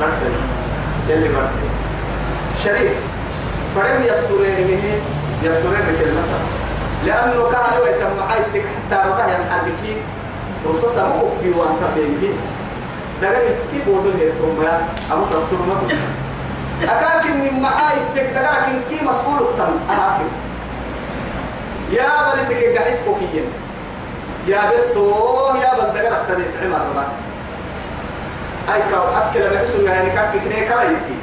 [0.00, 0.32] مرسل
[1.08, 1.64] يلي مرسل
[2.64, 2.92] شريف
[3.74, 5.00] فرم يستورين منه
[5.42, 6.40] يستورين بكلمته.
[7.06, 9.96] لأنه كان يتم معايتك حتى رضاه ينحل بكي
[10.66, 12.34] وصصا مؤك بيوان كبينك
[13.22, 14.80] دقل كيف بودن يتم يا
[15.12, 15.88] أبو تستور ما
[16.82, 20.28] أكاكن من معايتك دقل كي مسؤول تم أهاكم
[21.92, 23.44] يا بني سكي قحيس بوكيين
[24.46, 25.10] يا بنتو
[25.62, 26.44] يا بنت دقل أبتدي
[28.74, 31.16] أي كاو أكل بحسن يعني كاك كنيه كايتي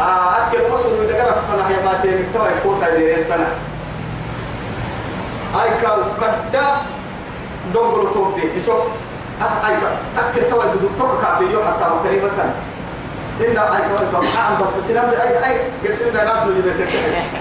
[0.00, 3.48] آه أكل مصر ودقل فنا هي ما تيمي توا يكوتا دي سنة
[5.62, 6.66] أي كاو كدا
[7.74, 12.30] دونغلو توبي بسو أه أي كاو أكل توا يدوك توكا كابيو حتى مقريبا
[13.40, 16.88] إن أي كاو كاو نعم بس سلام أي أي قرسنا نافلو اللي بيتك.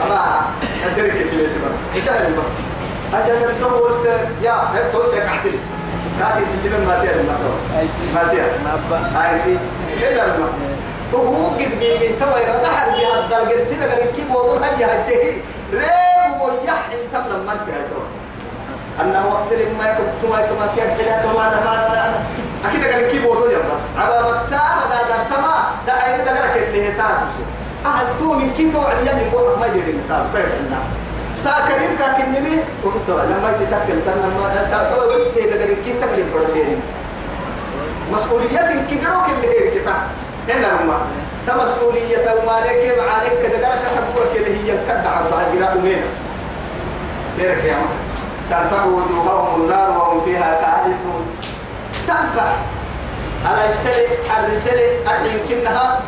[0.06, 0.42] أما
[0.86, 1.62] أدرك اللي بيتك.
[1.96, 2.52] انتهى المرة
[3.14, 4.06] أجل بسو ورست
[4.44, 4.56] يا
[4.94, 5.52] تو سيكعتي
[6.20, 7.52] كاتي سلم ما تيار ما تو.
[8.16, 8.50] ما تيار
[9.16, 9.58] هاي تي
[10.08, 10.50] إلا المرة
[11.12, 15.32] تو هو قد بيجي توا يرتاح بها الدل قرسنا قال كيف وضل هيا هتهي
[15.74, 18.02] ريب ويح انت لما أنت هتو
[19.02, 22.14] أنا وقت لما يكون تما تما كيف حلا تما ما أنا
[22.66, 23.82] أكيد قال كيف وضل يا بس.
[24.02, 25.56] على وقتها هذا تما
[25.88, 27.44] ده عيني ده اللي هي تابسو
[27.86, 30.80] أهل تو من كي تو على يلي فوق ما يدري نتاب كيف
[31.46, 35.84] إنه تا كريم كاكن نمي وقت لما يتكلم تنا ما تا تو بس سيد قال
[35.86, 36.78] كي تكلم بدري
[38.12, 39.96] مسؤوليات كي جروك اللي هي كتا
[40.50, 40.98] هنا رما
[41.48, 46.02] تا مسؤولية وما لك معارك كذا قالك تقول كده هي تكدع على الجراء ومين
[47.38, 47.96] ليرك يا مهر
[48.50, 51.26] تنفع وجوههم النار وهم فيها كالحون
[52.08, 52.52] تنفع.
[53.46, 54.08] على السلة
[54.40, 56.02] الرسالة أرحين كنها.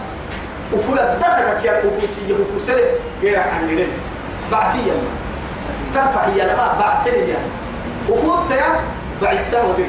[0.74, 2.84] وفلت دتك يا وفوسية وفوسلة
[3.22, 3.88] غير عن لين
[4.52, 4.94] بعديا.
[5.94, 7.50] تنفع هي لما بعد سنة يعني.
[8.10, 8.80] وفوت يا
[9.22, 9.86] بعد السنة دي.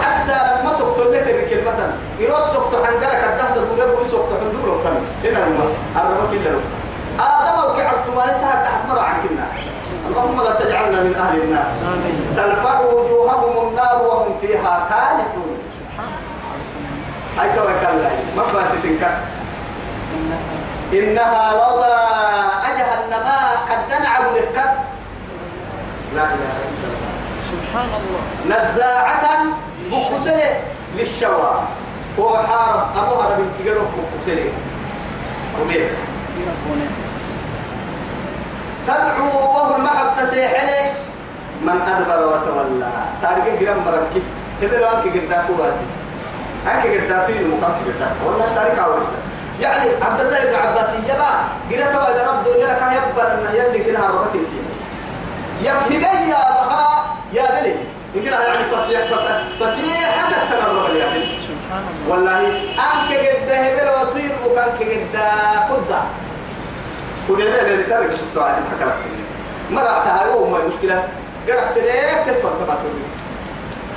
[0.00, 4.68] حتى لما سقط لك الكلمة يروح سقط عن جرك الدهد تقول له سقط عن دبر
[4.68, 6.60] وطن هنا هم الرب في الليل.
[7.20, 9.46] آدم وكعبت ما انتهى تحت مرة عن كنا.
[10.08, 11.66] اللهم لا تجعلنا من أهل النار.
[12.36, 15.58] تلفع وجوههم النار وهم فيها كالحون
[17.38, 17.98] هاي توكل
[18.36, 19.00] ما فاسدين
[20.92, 21.94] إنها لظى
[22.70, 23.28] أجهنم
[23.70, 24.83] قد نعم لك.
[26.14, 27.12] لا إله إلا الله.
[27.52, 28.22] سبحان الله.
[28.54, 29.26] نزاعة
[29.90, 30.50] بكسلة
[30.96, 31.54] للشوى.
[32.18, 34.48] هو حارب أبو هرب كيلو بكسلة
[35.60, 35.90] ومين؟
[38.86, 40.82] تدعو وهو المحب تسيحله
[41.66, 42.92] من أدبر وتولى.
[43.22, 44.22] تارجع جرام مرمكي
[44.60, 45.86] تبلو أنك قدام قواتي
[46.66, 49.16] أنك قدام تيجي مقام قدام والله سارك عورسة
[49.60, 51.32] يعني عبد الله بن عباس يبا
[51.70, 54.38] قرأت وإذا رد الدنيا كان يبا أن يلي كنها ربتي
[55.62, 57.74] يفهمي يا بخاء يا بني
[58.14, 62.10] يمكن يعني فصيح فصيح فصيح حتى تنرى يا بني سبحان الله.
[62.16, 64.80] والله أنك قد هبل وطير وكانك
[65.14, 66.00] قد خدة.
[67.28, 68.94] ودينا اللي تارك سبتوا على حكى لك
[69.70, 71.08] مرعتها هو ما المشكلة
[71.48, 73.02] قرأت ليه؟ تدفع تبع تقول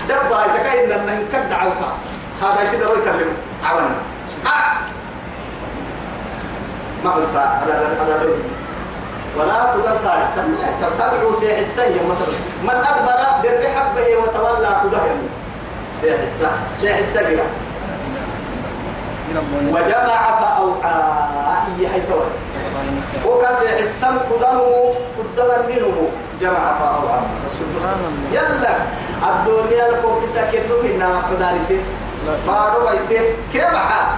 [0.09, 1.97] دبا يتكاين لما ينكد عوتا.
[2.41, 3.95] هذا كده هو يكلم عوانا
[4.45, 4.77] آه.
[7.03, 8.29] ما قلت هذا هذا
[9.35, 10.19] ولا تدبر
[10.99, 12.01] تدعو سيح السيء
[12.63, 15.19] من أدبر بالرحب به وتولى كدهن
[16.01, 16.49] سيح السيء
[16.81, 17.39] سيح السيء
[19.71, 21.01] وجمع فأوعى
[21.79, 22.25] إيه حيثوي
[23.25, 26.09] وكاسع السم كدنمو كدبر منه
[26.41, 27.19] جمع فأوعى
[28.31, 28.75] يلا.
[29.29, 31.79] الدنيا لكم بسكتوا هنا قدالسي
[32.47, 33.21] بارو بيته
[33.53, 34.15] كيف بحا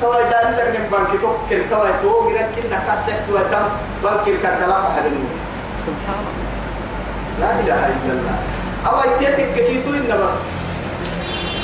[0.00, 3.66] توا داري سكن بانك تو كل توا تو غير كل نكاسح تو تام
[4.02, 5.04] بانك الكتلا بحر
[5.86, 6.50] سبحان الله
[7.40, 8.36] لا إله إلا الله.
[8.86, 10.36] أو يتيتك كيتو إن بس.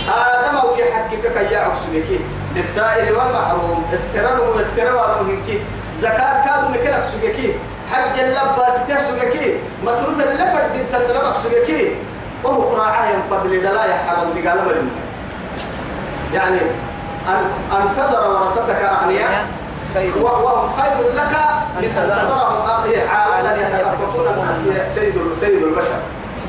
[0.09, 2.21] آدم أو كي حكيك كي عكسك
[2.57, 5.61] للسائل والمحروم السرر والسرر والمهنك
[6.03, 7.55] زكاة كادو مكنك سجكي
[7.93, 11.97] حج اللباس تسجكي مصروف اللفت بنت اللبك سجكي
[12.45, 14.89] وهو قراعة ينفضل لا يحرم دقال
[16.35, 16.59] يعني
[17.29, 17.41] أن
[17.77, 19.47] أن تذر ورثتك أغنياء
[20.21, 21.35] وهم خير لك
[21.77, 22.59] من أن تذرهم.
[22.69, 24.95] أغنياء عالا يتكففون الناس.
[24.95, 26.01] سيد سيد البشر.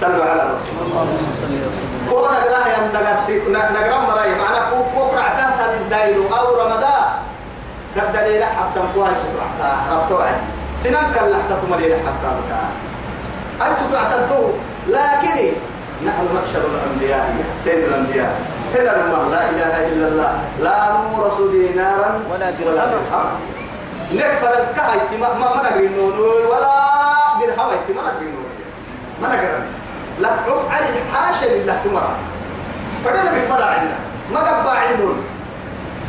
[0.01, 0.75] صلوا على الرسول.
[0.85, 7.07] اللهم صل وسلم كون يا نقرأ نقرأ مراي معنا كوك كوك رعتها الدايلو أو رمضان
[7.97, 10.35] قد دليل حتى كوها سكرعتها ربطوا عن
[10.77, 12.61] سنان كلا حتى تمريل حتى بكا
[13.65, 14.43] أي سكرعتها تو.
[14.87, 15.37] لكن
[16.05, 17.35] نحن مكشر الأنبياء.
[17.63, 18.31] سيد الأنبياء.
[18.75, 21.55] هنا الله لا إله إلا الله لا نور رسول
[22.37, 22.67] ولا درهم.
[22.67, 23.39] ولا درهم.
[24.11, 25.89] نكفر الكايت ما ما نقري
[26.51, 26.73] ولا
[27.39, 28.31] درهم ما نقري
[29.21, 29.47] ما نقري
[30.19, 32.09] لا عب عن الحاشا لله تمر
[33.05, 33.97] فدنا بالفرع عندنا.
[34.33, 35.17] ما قبع عندهم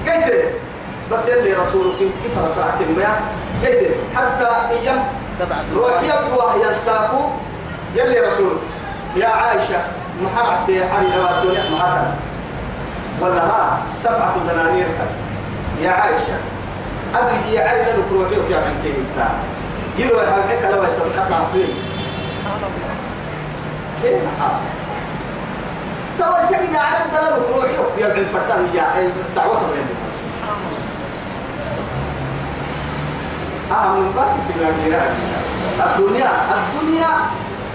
[0.06, 0.52] قلت
[1.12, 3.18] بس يلي رسولك كيف رسعت المياه
[3.64, 5.04] قلت حتى أيام
[5.38, 5.64] سبعة.
[5.74, 7.20] روح يفوه ينساكو
[7.94, 8.60] يلي رسولك.
[9.16, 9.80] يا عائشة
[10.22, 12.14] محرعت علي لما الدنيا محرعت
[13.20, 14.86] ولا ها سبعة دنانير
[15.82, 16.38] يا عائشة.
[17.14, 19.28] أبي يا علي لنك روحيك يا من كيتا
[19.98, 21.72] يلو يا حبيبك لو يسرق قطع فيه
[24.02, 24.56] كيف حال؟
[26.18, 29.86] ترى تجد على الدلال روحيك يا ابن الفتان يا دعوة من
[30.38, 30.80] سبحان الله
[33.76, 35.12] أهم من باقي في الأميرات
[35.86, 37.12] الدنيا الدنيا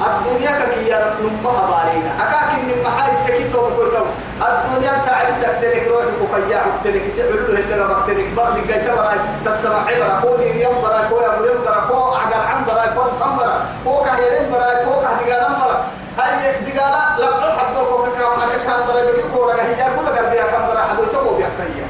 [0.07, 2.11] الدنيا ككيا نمها بارينا.
[2.23, 4.05] أكاك إن محاي تكيتو بكوتو
[4.41, 10.51] الدنيا تعب سكتنك روحك وكيا وكتنك سعلو اللي ربكتنك برلي قيت براي تسمع عبرة كودي
[10.51, 14.85] اليوم براي كويا مريم براي كو عقل عم براي كو فم براي كو كهيرين براي
[14.85, 15.81] كو كهدقانا براي.
[16.17, 20.83] هاي دقانا لبعو حدو كو كام أكاكام براي بكي كورا هي كودا قربيا كام براي
[20.89, 21.85] حدو تقو بيحتايا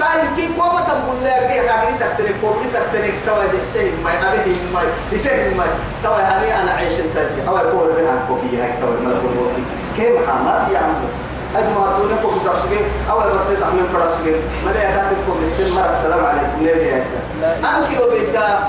[0.00, 4.56] تاين كي كوما تقول لك بيه كاغني تكتنك كو بيسك تنك توا بيحسين ما أبيه
[4.74, 4.80] ما
[5.12, 5.64] يسين ما
[6.02, 9.62] توا هني أنا عايش انتزي أو يقول بها كوكي هاي توا الموتي.
[9.96, 11.08] كيف محمد يا عمرو
[11.56, 12.80] أجمع دون كوكي ساسوكي
[13.10, 14.34] أو بس تتعمل فراسوكي
[14.66, 15.92] ما لا يكاد تكون بالسن مرة.
[15.92, 16.62] السلام عليكم.
[16.62, 17.22] ليه يا إنسان
[17.64, 18.68] أنك وبيتا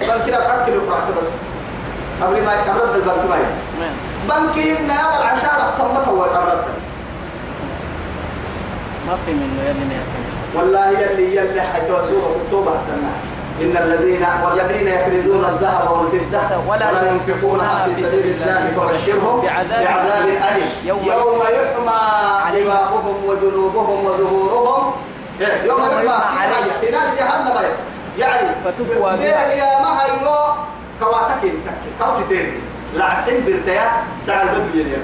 [0.00, 1.28] بل كده بحكي لك رحت بس.
[2.22, 3.36] قبل ما يتعرض البنك ما
[3.80, 3.92] من
[4.28, 6.58] بنكي إن هذا العشاء اختمته هو يتعرض
[9.06, 9.62] ما في منه.
[9.68, 13.12] يلي ما والله يلي يلي حتى سورة التوبة تنا
[13.60, 20.68] إن الذين والذين يكنزون الذهب والفضة ولا ينفقونها في سبيل الله فبشرهم بعذاب أليم.
[20.84, 22.00] يوم يوم يحمى
[22.60, 24.92] دماغهم وجنوبهم وظهورهم.
[25.40, 26.90] إيه، يوم يوم يحمى عليه.
[26.92, 27.56] نار جهنم
[28.18, 30.36] يعني فتكوى يا ما هيرو
[31.00, 31.52] كواتك
[32.00, 32.52] كواتي تاني.
[32.94, 33.90] لعسين برتيا.
[34.26, 34.96] ساعة البدو يلي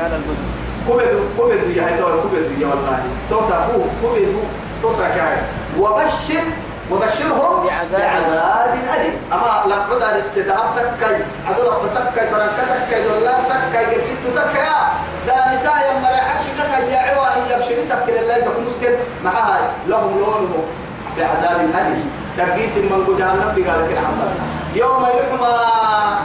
[0.00, 0.46] قال البدو.
[0.88, 3.02] كبدو كبدو يا هيدا كبدو يا والله.
[3.30, 4.40] توسع هو كبدو
[4.82, 5.36] توسع كاي
[5.78, 6.44] وبشر
[6.90, 8.74] وبشرهم بعذاب.
[8.94, 9.14] أليم.
[9.32, 11.16] أما لقد على السداب تكاي
[11.46, 14.68] عدو لقد تكاي فرنكا تكاي دولار تكاي قرسيتو تكاي
[15.26, 18.92] دا نساء يما ريحك تكاي يا عوان يبشر سكر الله يدك مسكن
[19.24, 20.64] معها لهم لونه
[21.16, 22.10] بعذاب أليم.
[22.38, 24.30] ترقيس من جهنم بقال حمد.
[24.74, 25.54] يوم يحمى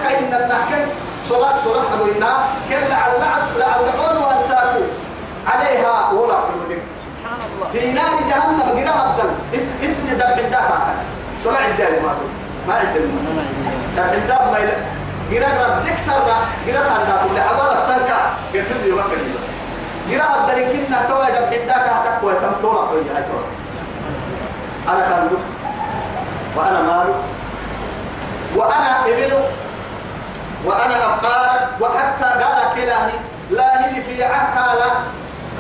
[0.04, 0.82] كأن النحكي.
[1.30, 2.32] صلاة صلاة أبوينا
[2.70, 3.12] كل لعل
[3.58, 4.82] لعل وأنساكو.
[5.48, 6.40] عليها ولا
[7.72, 9.32] في نار جهنم قراءة الدم
[10.06, 10.96] اسم دم عندها
[11.44, 12.30] صلاة عندها ما تقول
[12.68, 13.00] ما عندي
[13.98, 14.96] دم عندها ما يلا.
[15.32, 16.38] قراءة ردك سرة
[16.68, 18.18] قراءة عندها تقول لحظة السنكة
[18.54, 19.22] كسر يوكل
[20.12, 23.50] قراءة الدم كنا توا دم عندها تقوى تم طولع ويا هاي طولع
[24.88, 25.30] أنا كان
[26.56, 27.16] وأنا مالك
[28.56, 29.44] وأنا ابنه
[30.66, 31.68] وأنا أبقار.
[31.82, 33.12] وحتى قال كلاهي
[33.58, 34.80] لا هي في عقال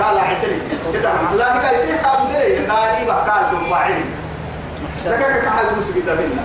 [0.04, 0.60] قال عتلي.
[0.94, 4.04] كده لا هي كيسي قام دري قال يبقى قال دباعي
[5.06, 6.44] زكاك كحل موسى كده بينا.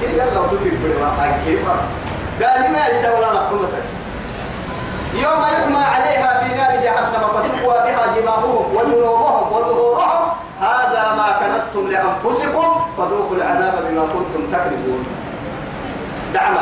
[0.00, 1.60] كي يلا وتطير بلا كيف؟
[2.42, 3.68] قال ما يسوى ولا لقمة
[5.14, 10.22] يوم يحمى عليها في نار جهنم فتقوى بها جباههم وجنوبهم وظهورهم
[10.60, 15.06] هذا ما كنستم لأنفسكم فذوقوا العذاب بما كنتم تكذبون
[16.34, 16.58] دعمي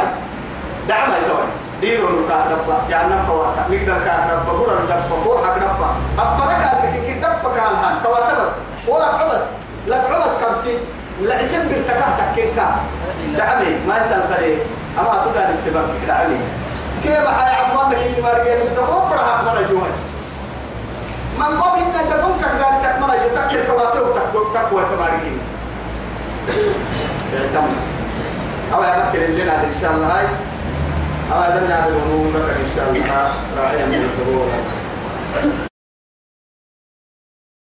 [0.89, 1.45] دعمي توي
[1.81, 5.89] ديرو نكا دبا يعني نبا نقدر كان دبا برا دبا فوحك دبا
[6.19, 8.51] أفرك كي دبا كان هان كواتا بس
[8.89, 9.43] ولا عبس
[9.87, 10.79] لك عبس كمتي
[11.23, 12.77] لا اسم بنتكه تكيكا
[13.37, 14.59] دعمي ما يسال فري
[15.69, 16.41] السبب دعمي
[17.03, 19.91] كيف حي عمان لك اللي مرقين إنت فرها من الجوهر
[21.39, 25.39] من قبل ان تكون كدار سكمنا يتكل كواتا وتكوى تمارقين
[27.35, 27.77] اعتمد.
[28.75, 30.27] أو يمكن لنا إن شاء الله هاي.
[31.33, 31.43] أو
[31.89, 33.33] ونوم لك إن شاء الله.
[33.59, 34.49] راعيا من الظهور